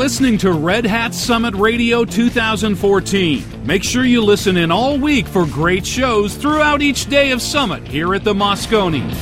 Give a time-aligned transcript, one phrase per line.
[0.00, 3.66] listening to Red Hat Summit Radio 2014.
[3.66, 7.86] Make sure you listen in all week for great shows throughout each day of Summit
[7.86, 9.12] here at the Moscone.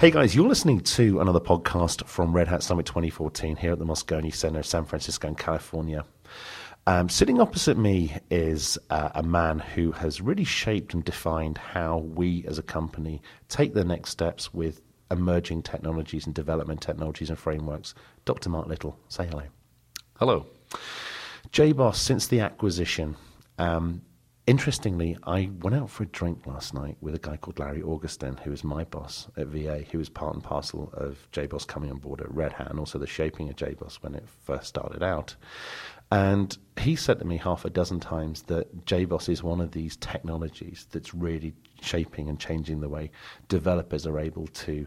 [0.00, 3.86] Hey guys, you're listening to another podcast from Red Hat Summit 2014 here at the
[3.86, 6.04] Moscone Center, San Francisco, in California.
[6.88, 11.98] Um, sitting opposite me is uh, a man who has really shaped and defined how
[11.98, 17.38] we as a company take the next steps with emerging technologies and development technologies and
[17.38, 17.94] frameworks.
[18.24, 18.50] Dr.
[18.50, 19.44] Mark Little, say hello.
[20.18, 20.46] Hello.
[21.52, 23.16] JBoss, since the acquisition,
[23.58, 24.02] um,
[24.48, 28.38] interestingly, I went out for a drink last night with a guy called Larry Augustin,
[28.38, 31.98] who is my boss at VA, who was part and parcel of JBoss coming on
[31.98, 35.36] board at Red Hat and also the shaping of JBoss when it first started out.
[36.10, 39.96] And he said to me half a dozen times that JBoss is one of these
[39.96, 41.52] technologies that's really
[41.82, 43.10] shaping and changing the way
[43.48, 44.86] developers are able to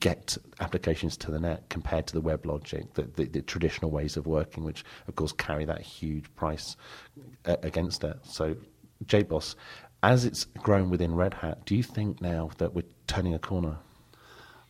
[0.00, 4.26] get applications to the net compared to the WebLogic, the, the, the traditional ways of
[4.26, 6.76] working, which of course carry that huge price
[7.44, 8.16] uh, against it.
[8.22, 8.56] So,
[9.06, 9.54] JBoss,
[10.02, 13.76] as it's grown within Red Hat, do you think now that we're turning a corner?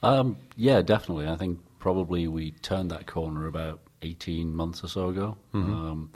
[0.02, 1.28] Um, yeah, definitely.
[1.28, 5.36] I think probably we turned that corner about 18 months or so ago.
[5.55, 5.72] Mm-hmm.
[5.72, 6.11] Um,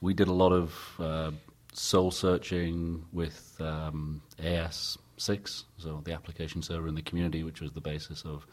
[0.00, 1.30] we did a lot of uh,
[1.72, 7.80] soul searching with um, AS6, so the application server in the community, which was the
[7.80, 8.46] basis of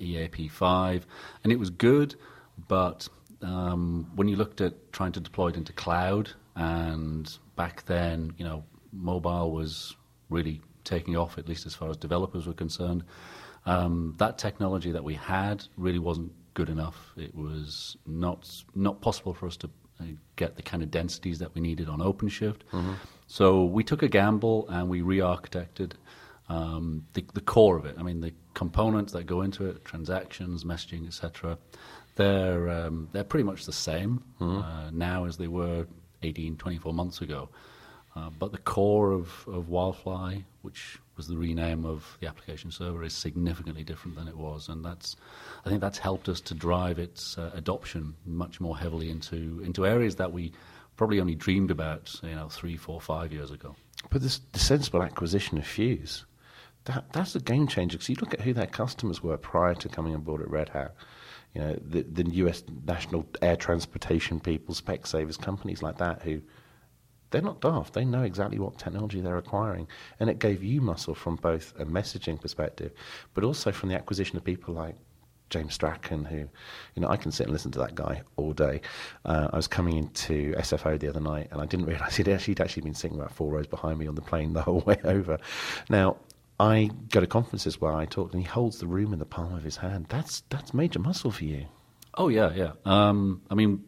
[0.00, 1.02] EAP5.
[1.44, 2.14] And it was good,
[2.68, 3.08] but
[3.42, 8.44] um, when you looked at trying to deploy it into cloud, and back then, you
[8.44, 9.96] know, mobile was
[10.28, 13.04] really taking off, at least as far as developers were concerned.
[13.66, 17.12] Um, that technology that we had really wasn't good enough.
[17.16, 20.04] It was not not possible for us to uh,
[20.36, 22.62] get the kind of densities that we needed on OpenShift.
[22.72, 22.94] Mm-hmm.
[23.26, 25.92] So we took a gamble and we re-architected
[26.48, 27.96] um, the, the core of it.
[27.98, 31.56] I mean, the components that go into it, transactions, messaging, etc.
[32.16, 34.58] They're um, they're pretty much the same mm-hmm.
[34.58, 35.86] uh, now as they were
[36.22, 37.48] 18, 24 months ago.
[38.14, 43.02] Uh, but the core of, of Wildfly, which was the rename of the application server,
[43.02, 45.16] is significantly different than it was, and that's
[45.64, 49.86] I think that's helped us to drive its uh, adoption much more heavily into into
[49.86, 50.52] areas that we
[50.96, 53.74] probably only dreamed about, you know, three, four, five years ago.
[54.10, 56.26] But this the sensible acquisition of Fuse,
[56.84, 59.88] that that's a game changer because you look at who their customers were prior to
[59.88, 60.94] coming on board at Red Hat.
[61.54, 62.62] You know, the, the U.S.
[62.86, 66.40] national air transportation people, Specsavers, companies like that who
[67.30, 67.94] they're not daft.
[67.94, 69.88] They know exactly what technology they're acquiring.
[70.20, 72.92] And it gave you muscle from both a messaging perspective,
[73.34, 74.94] but also from the acquisition of people like
[75.50, 78.80] James Strachan, who, you know, I can sit and listen to that guy all day.
[79.24, 82.52] Uh, I was coming into SFO the other night, and I didn't realise he'd actually,
[82.52, 84.98] he'd actually been sitting about four rows behind me on the plane the whole way
[85.04, 85.38] over.
[85.90, 86.16] Now,
[86.60, 89.54] I go to conferences where I talk, and he holds the room in the palm
[89.54, 90.06] of his hand.
[90.08, 91.66] That's that's major muscle for you.
[92.14, 92.72] Oh yeah, yeah.
[92.84, 93.82] Um, I mean,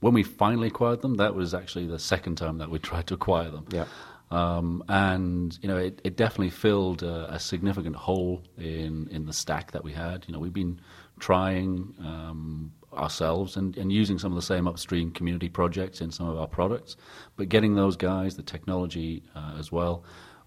[0.00, 3.14] when we finally acquired them, that was actually the second time that we tried to
[3.14, 3.66] acquire them.
[3.70, 3.86] Yeah.
[4.30, 9.32] Um, and you know, it, it definitely filled a, a, significant hole in in the
[9.32, 10.24] stack that we had.
[10.26, 10.80] You know, we've been
[11.18, 16.28] trying um, ourselves and, and using some of the same upstream community projects in some
[16.28, 16.96] of our products,
[17.36, 20.02] but getting those guys, the technology uh, as well,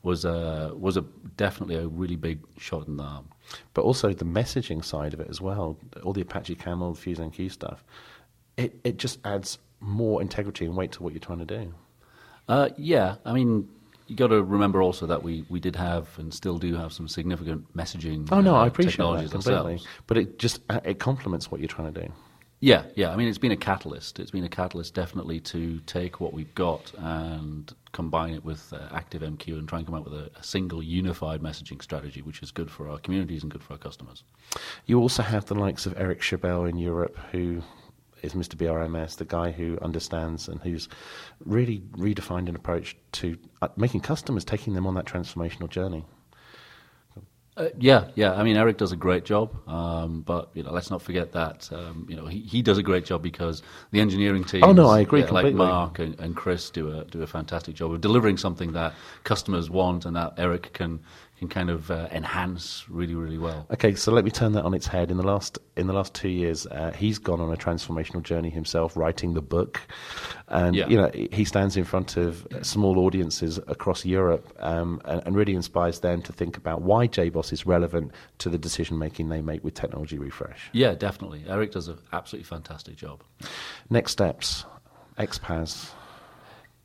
[0.06, 1.02] was a was a
[1.36, 3.28] definitely a really big shot in the arm.
[3.74, 7.84] But also the messaging side of it as well, all the Apache Camel, FuseMQ stuff
[8.58, 11.74] it, it just adds more integrity and weight to what you're trying to do.
[12.48, 13.68] Uh, yeah, I mean,
[14.08, 17.08] you got to remember also that we, we did have and still do have some
[17.08, 18.28] significant messaging.
[18.32, 19.74] Oh no, uh, I appreciate that completely.
[19.74, 19.88] Ourselves.
[20.08, 22.14] But it just uh, it complements what you're trying to do.
[22.66, 23.12] Yeah, yeah.
[23.12, 24.20] I mean, it's been a catalyst.
[24.20, 28.90] It's been a catalyst definitely to take what we've got and combine it with uh,
[28.90, 32.50] ActiveMQ and try and come up with a, a, single unified messaging strategy, which is
[32.50, 34.24] good for our communities and good for our customers.
[34.88, 37.62] You also have the likes of Eric Schabell in Europe who
[38.24, 38.56] is Mr.
[38.56, 40.90] BRMS, the guy who understands and who's
[41.46, 46.04] really redefined an approach to uh, making customers, taking them on that transformational journey.
[47.58, 48.34] Uh, yeah, yeah.
[48.34, 51.70] I mean, Eric does a great job, um, but you know, let's not forget that
[51.72, 54.62] um, you know he, he does a great job because the engineering team.
[54.62, 55.52] Oh no, I agree yeah, completely.
[55.54, 58.94] Like Mark and, and Chris do a do a fantastic job of delivering something that
[59.24, 61.00] customers want and that Eric can
[61.38, 63.68] can kind of uh, enhance really, really well.
[63.72, 65.12] Okay, so let me turn that on its head.
[65.12, 68.50] In the last in the last two years, uh, he's gone on a transformational journey
[68.50, 69.82] himself, writing the book,
[70.48, 70.88] and yeah.
[70.88, 75.56] you know he stands in front of small audiences across Europe um, and, and, really
[75.56, 79.64] inspires them to think about why JBoss is relevant to the decision making they make
[79.64, 80.70] with technology refresh.
[80.72, 81.44] Yeah, definitely.
[81.48, 83.24] Eric does an absolutely fantastic job.
[83.90, 84.66] Next steps,
[85.18, 85.92] XPaaS.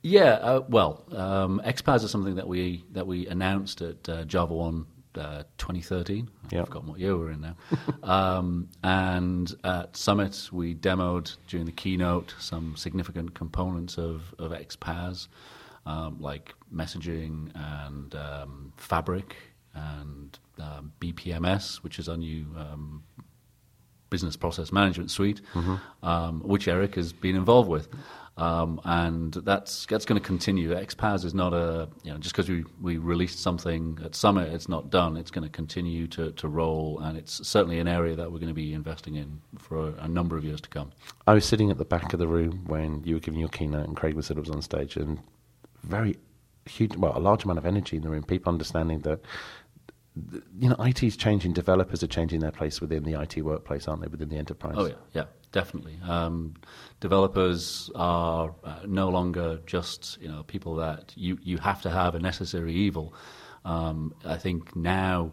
[0.03, 4.85] Yeah, uh, well, um, XPaaS is something that we that we announced at uh, JavaOne
[5.15, 6.29] uh, 2013.
[6.45, 6.65] I've Yep.
[6.67, 7.55] forgotten what year we're in now.
[8.03, 15.27] um, and at Summit, we demoed during the keynote some significant components of, of XPaaS,
[15.85, 19.35] um, like messaging and um, Fabric
[19.75, 23.03] and um, BPMS, which is our new um,
[24.11, 25.41] business process management suite,
[26.03, 27.87] um, which Eric has been involved with.
[28.37, 30.73] Um, and that's that's going to continue.
[30.73, 34.69] XPaaS is not a you know just because we, we released something at Summit, it's
[34.69, 35.17] not done.
[35.17, 38.47] It's going to continue to, to roll, and it's certainly an area that we're going
[38.47, 40.91] to be investing in for a, a number of years to come.
[41.27, 43.85] I was sitting at the back of the room when you were giving your keynote,
[43.85, 45.19] and Craig was was on stage, and
[45.83, 46.15] very
[46.65, 48.23] huge, well, a large amount of energy in the room.
[48.23, 49.29] People understanding that, th-
[50.59, 51.53] you know, IT is changing.
[51.53, 54.07] Developers are changing their place within the IT workplace, aren't they?
[54.07, 54.75] Within the enterprise.
[54.77, 55.97] Oh yeah, yeah, definitely.
[56.05, 56.55] Um,
[56.99, 62.15] developers are uh, no longer just you know people that you, you have to have
[62.15, 63.13] a necessary evil.
[63.63, 65.31] Um, I think now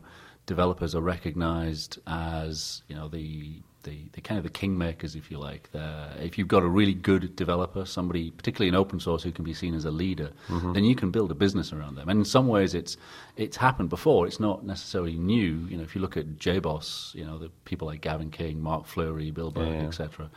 [0.49, 5.39] developers are recognised as you know the, the the kind of the kingmakers, if you
[5.39, 5.71] like.
[5.73, 9.45] The, if you've got a really good developer, somebody particularly in open source who can
[9.45, 10.31] be seen as a leader,
[10.75, 12.09] then you can build a business around them.
[12.09, 12.97] And in some ways, it's
[13.37, 14.27] it's happened before.
[14.27, 15.67] It's not necessarily new.
[15.71, 18.87] You know, if you look at JBoss, you know the people like Gavin King, Marc
[18.87, 19.87] Fleury, Bill Burke, Yeah.
[19.87, 20.31] etc.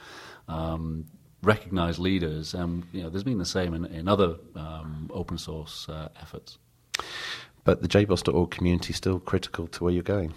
[0.48, 1.06] Um,
[1.42, 5.88] recognize leaders, and you know, there's been the same in, in other um, open source
[5.90, 6.58] uh, efforts.
[7.64, 10.34] But the jboss.org community is still critical to where you're going.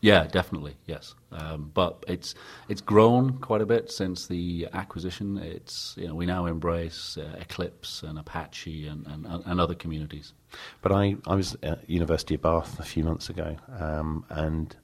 [0.00, 1.14] Yeah, definitely, yes.
[1.32, 2.36] Um, but it's
[2.68, 5.38] it's grown quite a bit since the acquisition.
[5.38, 10.34] It's you know we now embrace uh, Eclipse and Apache and, and, and other communities.
[10.82, 14.74] But I, I was at University of Bath a few months ago, um, and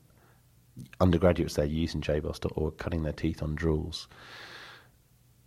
[1.01, 4.09] undergraduates there using jboss.org, cutting their teeth on Drools,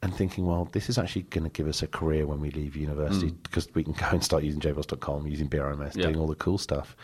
[0.04, 2.76] and thinking, well, this is actually going to give us a career when we leave
[2.76, 6.04] university because we can go and start using jboss.com, using BRMS, Yeah.
[6.04, 6.96] doing all the cool stuff.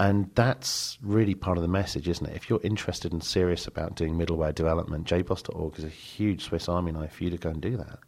[0.00, 2.34] And that's really part of the message, isn't it?
[2.34, 6.90] If you're interested and serious about doing middleware development, jboss.org is a huge Swiss Army
[6.90, 8.00] knife for you to go and do that.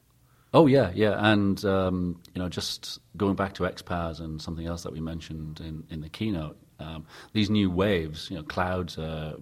[0.53, 4.83] Oh yeah, yeah, and um, you know, just going back to XPaaS and something else
[4.85, 9.35] that we mentioned in, in the keynote, um, these new waves, you know, clouds are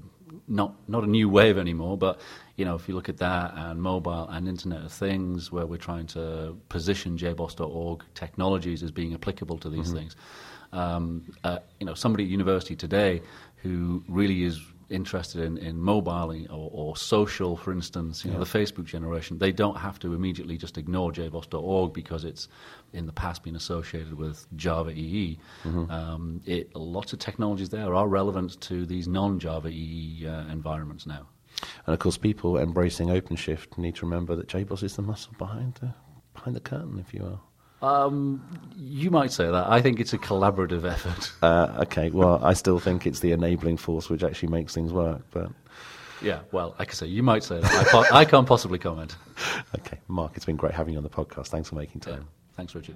[0.48, 2.20] not not a new wave anymore, but
[2.56, 5.76] you know, if you look at that and mobile and Internet of Things, where we're
[5.76, 10.16] trying to position JBoss.org technologies as being applicable to these things,
[10.72, 13.22] um, uh, you know, somebody at university today
[13.56, 14.60] who really is
[14.92, 19.52] interested in, in mobile or, or social, for instance, you know, the Facebook generation, they
[19.52, 22.48] don't have to immediately just ignore jboss.org because it's
[22.92, 25.38] in the past been associated with Java EE.
[25.90, 31.26] Um, it, lots of technologies there are relevant to these non-Java EE uh, environments now.
[31.86, 35.74] And of course, people embracing OpenShift need to remember that JBoss is the muscle behind
[35.76, 35.94] the,
[36.34, 37.40] behind the curtain, if you will.
[37.82, 38.40] Um,
[38.76, 39.66] you might say that.
[39.68, 41.32] I think it's a collaborative effort.
[41.42, 45.22] Uh, okay, well, I still think it's the enabling force which actually makes things work.
[45.32, 45.50] But
[46.22, 47.72] yeah, well, like I say, you might say that.
[47.72, 49.16] I, po- I can't possibly comment.
[49.78, 51.48] okay, Mark, it's been great having you on the podcast.
[51.48, 52.12] Thanks for making Yeah.
[52.16, 52.28] time.
[52.56, 52.94] Thanks, Richard.